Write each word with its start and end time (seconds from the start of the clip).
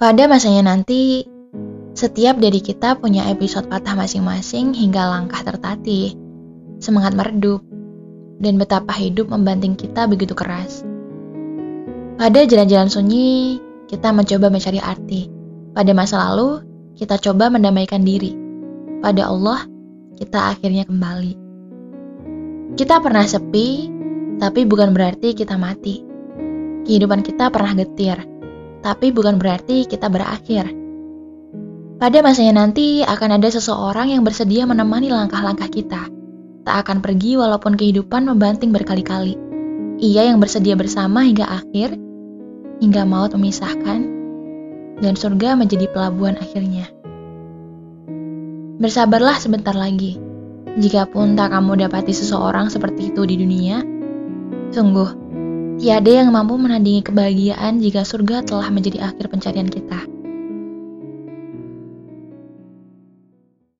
Pada 0.00 0.24
masanya 0.32 0.72
nanti, 0.72 1.28
setiap 1.92 2.40
dari 2.40 2.64
kita 2.64 2.96
punya 2.96 3.28
episode 3.28 3.68
patah 3.68 3.92
masing-masing 3.92 4.72
hingga 4.72 5.04
langkah 5.04 5.44
tertatih, 5.44 6.16
semangat 6.80 7.12
meredup, 7.12 7.60
dan 8.40 8.56
betapa 8.56 8.96
hidup 8.96 9.28
membanting 9.28 9.76
kita 9.76 10.08
begitu 10.08 10.32
keras. 10.32 10.88
Pada 12.16 12.48
jalan-jalan 12.48 12.88
sunyi, 12.88 13.60
kita 13.92 14.08
mencoba 14.16 14.48
mencari 14.48 14.80
arti. 14.80 15.28
Pada 15.76 15.92
masa 15.92 16.32
lalu, 16.32 16.64
kita 16.96 17.20
coba 17.20 17.52
mendamaikan 17.52 18.00
diri. 18.00 18.32
Pada 19.04 19.28
Allah, 19.28 19.68
kita 20.16 20.56
akhirnya 20.56 20.88
kembali. 20.88 21.36
Kita 22.72 23.04
pernah 23.04 23.28
sepi, 23.28 23.92
tapi 24.40 24.64
bukan 24.64 24.96
berarti 24.96 25.36
kita 25.36 25.60
mati. 25.60 26.00
Kehidupan 26.88 27.20
kita 27.20 27.52
pernah 27.52 27.76
getir, 27.76 28.39
tapi 28.80 29.12
bukan 29.12 29.36
berarti 29.36 29.84
kita 29.84 30.08
berakhir. 30.08 30.68
Pada 32.00 32.24
masanya 32.24 32.64
nanti 32.64 33.04
akan 33.04 33.36
ada 33.36 33.48
seseorang 33.52 34.16
yang 34.16 34.24
bersedia 34.24 34.64
menemani 34.64 35.12
langkah-langkah 35.12 35.68
kita. 35.68 36.08
Tak 36.64 36.76
akan 36.88 37.04
pergi 37.04 37.36
walaupun 37.36 37.76
kehidupan 37.76 38.24
membanting 38.24 38.72
berkali-kali. 38.72 39.36
Ia 40.00 40.32
yang 40.32 40.40
bersedia 40.40 40.80
bersama 40.80 41.28
hingga 41.28 41.44
akhir, 41.44 41.92
hingga 42.80 43.04
maut 43.04 43.36
memisahkan, 43.36 44.00
dan 45.04 45.12
surga 45.12 45.60
menjadi 45.60 45.92
pelabuhan 45.92 46.40
akhirnya. 46.40 46.88
Bersabarlah 48.80 49.36
sebentar 49.36 49.76
lagi. 49.76 50.16
Jikapun 50.80 51.36
tak 51.36 51.52
kamu 51.52 51.84
dapati 51.84 52.16
seseorang 52.16 52.72
seperti 52.72 53.12
itu 53.12 53.28
di 53.28 53.36
dunia, 53.36 53.84
sungguh 54.72 55.29
Tiada 55.80 56.12
yang 56.12 56.28
mampu 56.28 56.60
menandingi 56.60 57.00
kebahagiaan 57.08 57.80
jika 57.80 58.04
surga 58.04 58.44
telah 58.44 58.68
menjadi 58.68 59.00
akhir 59.00 59.32
pencarian 59.32 59.64
kita. 59.64 60.19